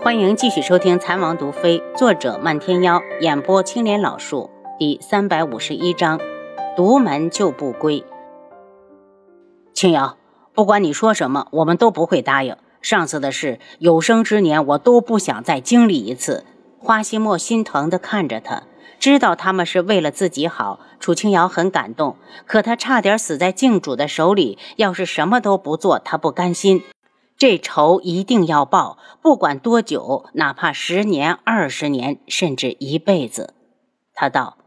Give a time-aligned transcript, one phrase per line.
[0.00, 6.20] 欢迎继续收听《残王毒妃》，作者漫天妖，演播青莲老树，第三百五十一章：
[6.76, 8.04] 独门就不归。
[9.74, 10.16] 青瑶，
[10.54, 12.56] 不管你说什么，我们都不会答应。
[12.80, 16.44] 上次的事，有生之年我都不想再经历一次。
[16.78, 18.62] 花希墨心疼地看着他，
[19.00, 20.78] 知道他们是为了自己好。
[21.00, 24.58] 楚青瑶很感动，可他差点死在靖主的手里。
[24.76, 26.84] 要是什么都不做，他不甘心。
[27.38, 33.54] 这仇一定要报，不管多久，哪怕十年、二十年，甚至一辈子。
[34.12, 34.58] 他道：“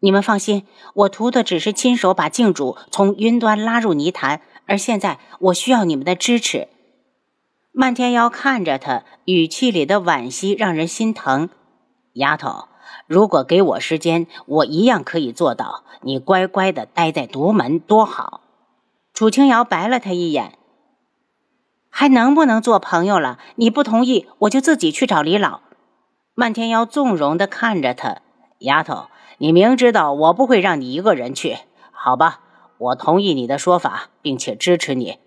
[0.00, 6.68] 你们放心，我图的只是亲手把靖主从云端拉入泥潭，而现在我需要你们的支持。”
[7.72, 11.50] 漫天妖看着他，语气里的惋惜让人心疼。
[12.14, 12.68] 丫头，
[13.06, 15.84] 如果给我时间，我一样可以做到。
[16.00, 18.40] 你乖乖的待在独门多好。
[19.12, 20.56] 楚清瑶白了他一眼，
[21.90, 23.38] 还能不能做朋友了？
[23.56, 25.60] 你不同意，我就自己去找李老。
[26.34, 28.22] 漫天妖纵容的看着他，
[28.60, 31.58] 丫头，你明知道我不会让你一个人去，
[31.92, 32.40] 好吧？
[32.78, 35.18] 我同意你的说法，并且支持你。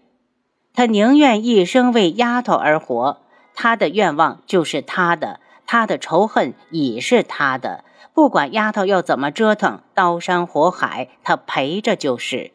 [0.74, 3.22] 他宁愿一生为丫头而活，
[3.54, 7.84] 他的愿望就是他的，他的仇恨已是他的。
[8.16, 12.52] 不管丫头要怎么折腾，刀山火海，他陪着就是。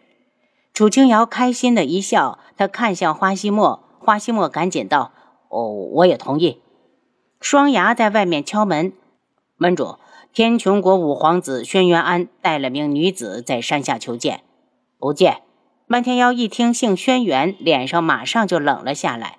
[0.74, 5.12] 楚清瑶开心的一笑，他看向花希墨，花希墨赶紧道
[5.52, 6.62] ：“哦，我也同意。”
[7.42, 8.94] 双牙在外面敲门，
[9.58, 9.96] 门主，
[10.32, 14.40] 天穹国五皇子轩辕安带了名女子在山下求见，
[14.98, 15.42] 不见。
[15.86, 19.36] 漫天妖一听姓轩辕，脸上马上就冷了下来。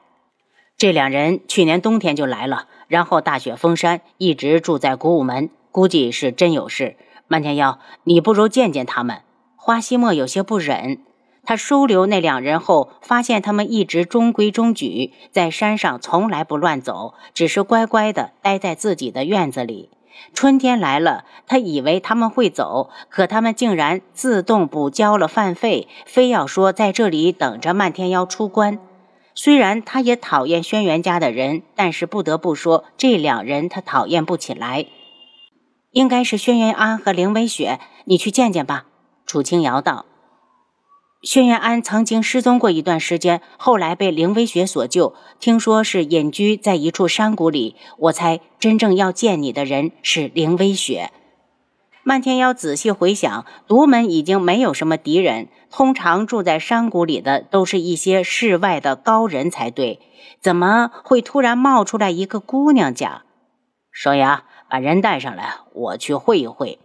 [0.77, 6.95] 这两人去年冬天就来了，然后大雪封山，一直住在古武门，估计是真有事。
[7.27, 9.23] 漫天妖，你不如见见他们。
[9.55, 11.01] 花希墨有些不忍，
[11.49, 19.89] 他收留那两人后，发现他们一直中规中矩，在山上从来不乱走，只是乖乖的待在自己的院子里。
[20.35, 28.77] 春天来了，他以为他们会走，可他们竟然自动补交了饭费，非要说在这里等着漫天妖出关。
[29.33, 34.85] 虽然他也讨厌轩辕家的人，但是不得不说，这两人他讨厌不起来。
[35.93, 38.85] 应该是轩辕安和凌微雪，你去见见吧。”
[39.25, 40.05] 楚清瑶道。
[41.21, 47.75] 轩辕安曾经失踪过一段时间，后来被凌微雪所救，听说是隐居在一处山谷里。
[47.97, 51.11] 我猜真正要见你的人是凌微雪。
[52.03, 59.99] 漫天妖仔细回想，独门已经没有什么敌人，通常住在山谷里的都是一些世外的高人才对，
[60.39, 63.23] 怎么会突然冒出来一个姑娘家？
[63.91, 66.79] 双牙，把人带上来，我去会一会。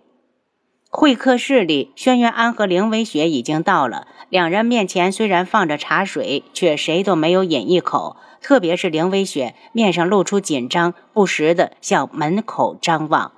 [0.97, 4.07] 会客室里，轩辕安和凌微雪已经到了。
[4.29, 8.17] 两人面前虽然放着茶水，却谁都没有饮一口。
[8.41, 13.33] 特别是凌微雪，面上露出紧张，不时的向门口张望。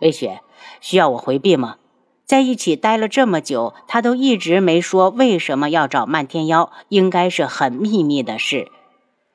[0.00, 0.40] 微雪，
[0.80, 1.76] 需要我回避吗？
[2.24, 8.72] 在一起待了这么久，他都一直没说为什么要找漫天妖，应该是很秘密的事。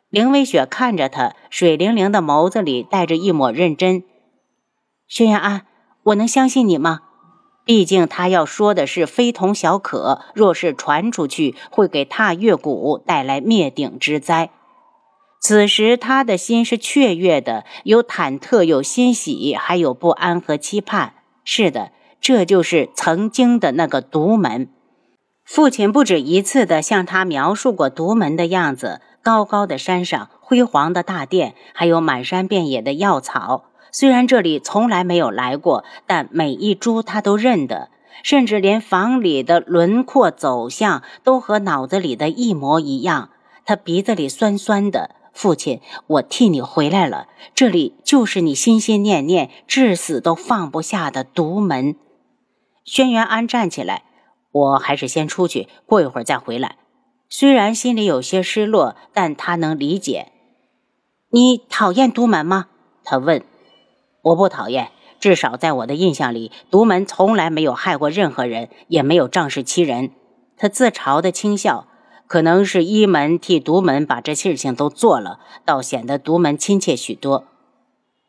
[0.09, 4.03] 凌微雪看着他，水灵灵的眸子里带着一抹认真。
[5.07, 5.67] 轩辕安，
[6.01, 7.01] 我能相信你吗？
[7.66, 14.52] 毕竟他要说的是非同小可，若是传出去，会给踏月谷带来灭顶之灾。
[15.40, 21.14] 此时他的心是雀跃的，有忐忑，有欣喜，还有不安和期盼。
[21.44, 24.70] 是的，这就是曾经的那个独门。
[25.44, 33.66] 父亲不止一次地向他描述过独门的样子：高高的山上，辉煌的大殿，还有满山遍野的药草。
[33.97, 37.88] 虽然这里从来没有来过，但每一株他都认得，
[38.23, 43.29] 甚至连房里的轮廓走向都和脑子里的一模一样。
[43.63, 45.11] 他鼻子里酸酸的。
[45.31, 51.95] 父亲，我替你回来了，这里就是你心心念念、至死都放不下的独门。
[52.84, 54.03] 轩辕安站起来，
[54.51, 56.75] 我还是先出去，过一会儿再回来。
[57.29, 60.34] 虽然心里有些失落，但他能理解。
[61.31, 62.66] 你讨厌独门吗？
[63.05, 63.41] 他问。
[64.25, 64.89] 我不讨厌，
[65.19, 70.11] 至少在我的印象里，独门从来没有害过任何人，也没有仗势欺人。
[70.57, 71.85] 他自嘲的轻笑，
[72.25, 77.45] 可能是一门替独门把这事情都做了，倒显得独门亲切许多。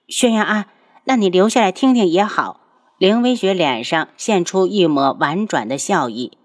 [0.06, 0.66] 轩辕安，
[1.04, 2.60] 那你留下来听听也好。
[2.98, 6.36] 凌微雪脸上现出一抹婉转的笑意。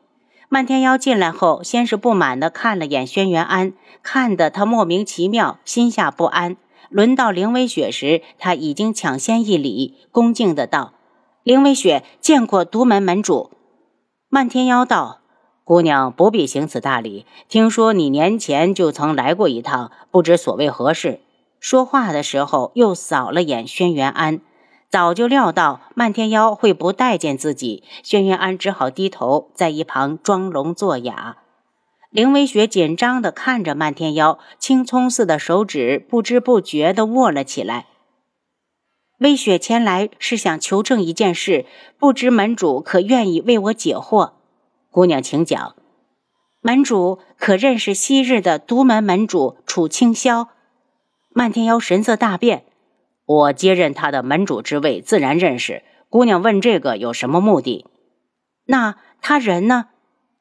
[0.47, 6.55] 漫天妖进来后，先是不满地看了眼轩辕安，看得他莫名其妙，心下不安。
[6.91, 10.93] 轮到凌微雪时，他已经抢先一礼，恭敬的道
[11.41, 13.49] ：“凌微雪见过独门门主。”
[14.27, 15.21] 漫天妖道
[15.63, 17.25] ：“姑娘不必行此大礼。
[17.47, 21.21] 听说你年前就曾来过一趟，不知所谓何事。”
[21.61, 24.41] 说话的时候又扫了眼轩辕安，
[24.89, 31.37] 早就料到漫天妖会不待见自己，轩辕安只好低头在一旁装聋作哑。
[32.11, 37.87] 凌微雪紧张地看着漫天妖，青葱似的手指不知不觉地握了起来。
[39.19, 41.65] 微雪前来是想求证一件事，
[41.97, 44.33] 不知门主可愿意为我解惑？
[44.89, 45.73] 姑娘，请讲。
[46.59, 50.49] 门主可认识昔日的独门门主楚清霄？
[51.29, 52.65] 漫天妖神色大变。
[53.25, 55.85] 我接任他的门主之位，自然认识。
[56.09, 57.85] 姑娘问这个有什么目的？
[58.65, 59.85] 那他人呢？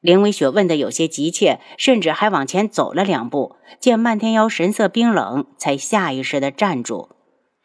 [0.01, 3.55] 凌微雪问得有些急切，甚至还往前走了两步。
[3.79, 7.09] 见漫天妖神色冰冷，才下意识地站住。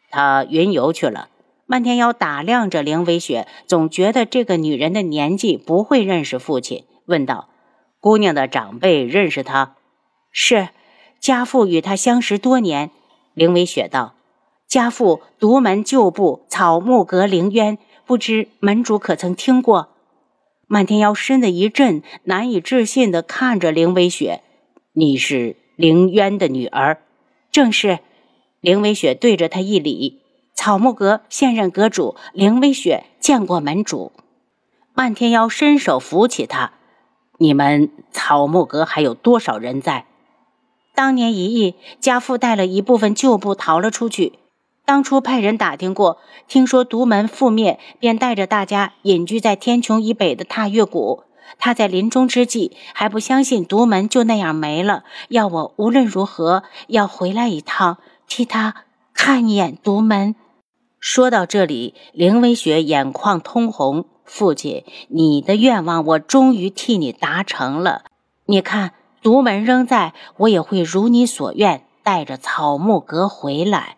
[0.09, 1.29] 他云游去了。
[1.65, 7.49] 漫天妖打量着凌微雪，总觉得这个女人的年纪不会认识父亲，问道
[7.99, 9.75] ：“姑娘的长辈认识他
[10.31, 10.69] ？”“是，
[11.19, 12.91] 家父与他相识多年。”
[13.33, 14.13] 凌微雪道
[14.65, 19.89] ：“家父独门旧部草木阁凌渊，不知门主可曾听过？”
[20.69, 24.41] 漫天妖身子一震，难以置信地看着凌微雪
[24.91, 27.01] ：“你是凌渊的女儿
[27.51, 27.99] ？”“正是。”
[28.59, 30.19] 凌微雪对着他一礼，
[30.53, 34.11] 草木阁现任阁主凌微雪见过门主。
[34.93, 36.73] 漫天妖伸手扶起他
[37.39, 40.05] ：“你们草木阁还有多少人在？”
[40.93, 44.33] 当年一役，家父带了一部分旧部逃了出去。
[44.87, 46.17] 当初派人打听过，
[46.47, 51.23] 听说独门覆灭，便带着大家隐居在天穹以北的踏月谷。
[51.59, 57.97] 他在临终之际还不相信独门就那样没了，要我无论如何要回来一趟。
[58.29, 60.35] 替他看一眼独门。
[61.01, 64.05] 说到这里，凌微雪眼眶通红。
[64.23, 68.03] 父亲，你的愿望我终于替你达成了。
[68.45, 73.96] 你看，独门仍在，我也会如你所愿，带着草木阁回来。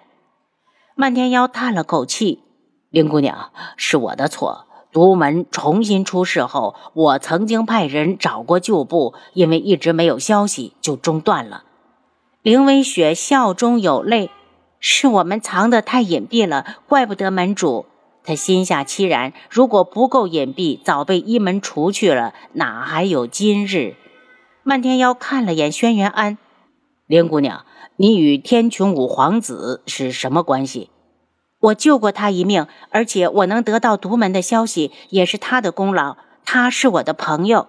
[0.99, 2.43] 漫天妖叹了口气
[2.91, 4.65] ：“林姑娘，是我的错。
[4.91, 11.63] 独门重新出世后，我曾经派人找过旧部，因为一直没有消息，就中断了。”
[12.43, 14.29] 凌微雪笑中有泪，
[14.81, 17.85] 是我们藏得太隐蔽了，怪不得门主。
[18.25, 23.95] 他心下凄然，如果不够隐蔽，早被一门除去了，哪还有今日？
[24.63, 26.37] 漫天妖看了眼轩辕安，
[27.09, 27.65] 林姑娘，
[27.95, 30.91] 你与天穹五皇子是什么关系？
[31.59, 36.17] 我救过他一命，而且我能得到独门的消息，也是他的功劳。
[36.45, 37.65] 他是我的朋友。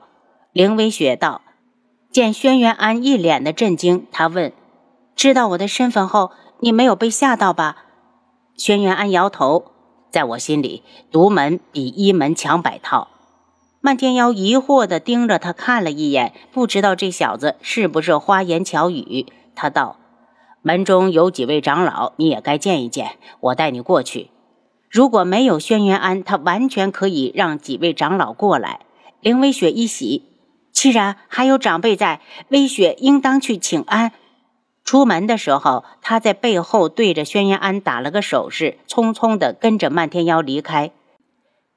[0.53, 1.41] 凌微雪道。
[2.13, 4.53] 见轩辕安一脸的震惊，他问。
[5.17, 7.87] 知道我的身份后，你没有被吓到吧？
[8.59, 9.73] 轩辕安摇头，
[10.11, 13.09] 在我心里，独门比一门强百套。
[13.83, 19.27] 漫天妖疑惑地盯着他看了一眼，不知道这小子是不是花言巧语。
[19.55, 19.99] 他道
[20.61, 24.29] ：“门中有几位长老，你也该见一见，我带你过去。
[24.91, 28.81] 如果没有轩辕安，他完全可以让几位长老过来。”
[29.23, 30.25] 凌微雪一喜，
[30.73, 34.13] 既然还有长辈在，微雪应当去请安。
[34.85, 40.91] 出门的时候，他在背后对着轩辕安打了个手势，匆匆地跟着漫天妖离开。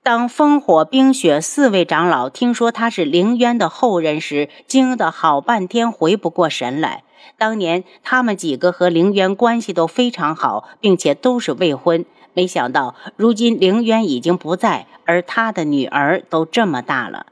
[0.04, 7.06] 当烽火冰雪四位长老听说他是凌渊的后人时，惊得好半天回不过神来。
[7.38, 17.28] 当年他们几个和凌渊关系都非常好，并且都是未婚，没想到如今凌渊已经不在，而他的女儿都这么大了。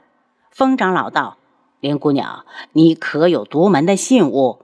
[0.50, 1.36] 风长老道
[1.78, 4.60] ：“林姑娘，你可有独门的信物？”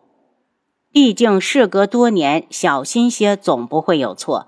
[0.91, 4.47] 毕竟事隔多年，小心些总不会有错。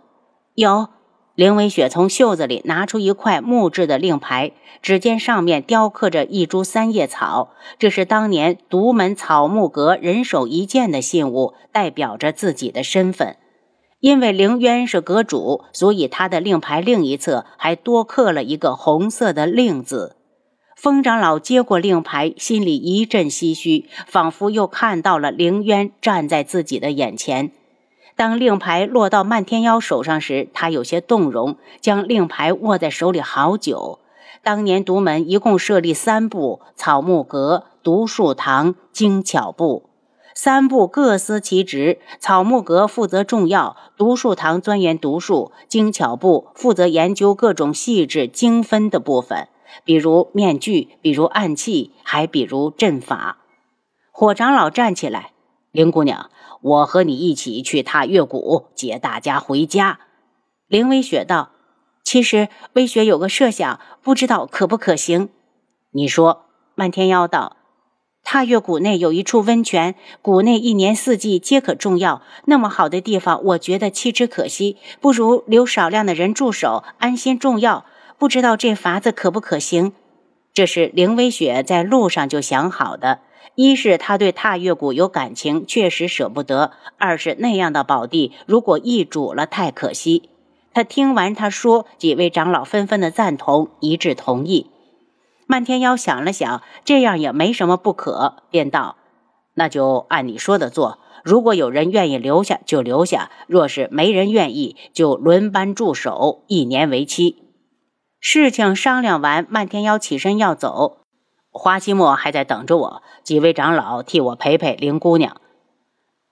[0.54, 0.88] 有，
[1.34, 13.36] 凌微雪从袖子里拿出一块木质的令牌，只见上面雕刻着一株三叶草，这是当年独门草木阁人手一件的信物，代表着自己的身份。
[14.00, 20.16] 因为凌渊是阁主，所以他的令牌另一侧还多刻了一个红色的令字。
[20.74, 27.52] 风长老接过令牌，心里一阵唏嘘，仿佛又看到了凌渊站在自己的眼前。
[28.20, 33.98] 当令牌落到漫天妖手上时，他有些动容，将令牌握在手里好久。
[34.42, 39.88] 当年独门一共设立三部：草木阁、独树堂、精巧部。
[40.34, 49.48] 三部各司其职，草木阁负责重要，独树堂钻研独树，精巧部负责研究各种细致精分的部分。
[49.82, 53.38] 比如面具，比如暗器，还比如阵法。
[54.10, 55.30] 火长老站起来
[55.72, 60.00] ：“林姑娘，我和你一起去踏月谷，接大家回家。”
[60.68, 61.50] 林微雪道
[62.04, 65.28] ：“其实微雪有个设想，不知道可不可行。”
[65.92, 66.46] 你说。
[66.76, 67.56] 漫天妖道
[68.24, 72.22] ：“踏月谷内有一处温泉，谷内一年四季皆可种药。
[72.46, 77.84] 那么好的地方，我觉得弃之可惜，不如留少量的人驻守，安心种药。
[78.16, 79.92] 不知道这法子可不可行？
[80.54, 83.20] 这是凌微雪在路上就想好的。
[83.54, 90.30] 一是他对踏月谷有感情，确实舍不得；二是那样的宝地，如果易主了，太可惜。
[90.72, 94.68] 他听完他说，几位长老纷纷的赞同，一致同意。
[95.46, 98.96] 漫天妖想了想，这样也没什么不可，便道
[99.54, 100.98] ：“那就按你说的做。
[101.24, 107.42] 如果有人愿意留下，就留下；若是没人愿意，就轮班驻守，一年为期。”
[108.22, 110.99] 事情商量完，漫天妖起身要走，
[111.50, 113.02] 花期末还在等着我。
[113.22, 115.40] 几位长老替我陪陪林姑娘。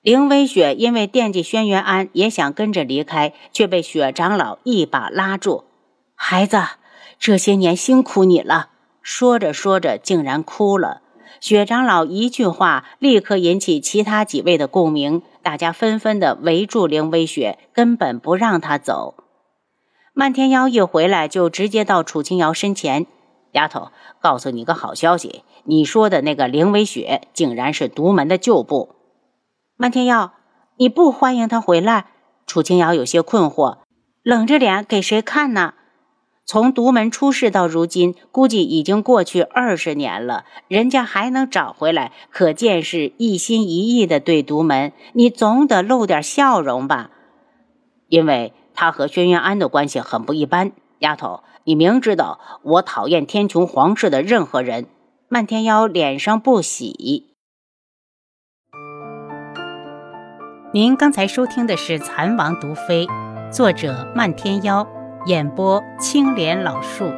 [0.00, 5.64] 林微雪因为惦记轩辕安，也想跟着离开，却被雪长老一把拉住
[6.14, 6.62] ：“孩子，
[7.18, 8.70] 这些年辛苦你了。”
[9.02, 11.02] 说着说着，竟然哭了。
[11.40, 19.14] 雪长老一句话，立刻引起其他几位的共鸣，大家纷纷的围住凌微雪，根本不让她走。
[20.12, 23.06] 漫天妖一回来，就直接到楚清瑶身前
[23.52, 23.90] ：“丫头，
[24.20, 28.96] 告诉你个好消息，你说的那个凌微雪，竟然是独门的旧部。”
[29.76, 30.34] 漫天耀，
[30.76, 32.06] 你不欢迎他回来？
[32.46, 33.78] 楚清瑶有些困惑，
[34.22, 35.74] 冷着脸给谁看呢？
[36.44, 44.94] 从独门出世到如今，估计已经过去二十年了，人家还能找回来，可见是一心一意的对独门。
[45.12, 47.10] 你总得露点笑容吧？
[48.08, 50.72] 因为他和轩辕安的关系很不一般。
[51.00, 54.86] 丫头，你明知道我讨厌天穹皇室的任何人。
[55.28, 57.34] 漫天妖脸上不喜。
[60.72, 63.06] 您刚才收听的是《蚕王毒妃》，
[63.50, 64.86] 作者漫天妖。
[65.26, 67.10] 演播：青莲老树。